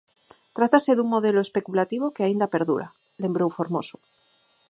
[0.57, 2.87] "Trátase dun modelo especulativo que aínda perdura",
[3.23, 3.97] lembrou Formoso.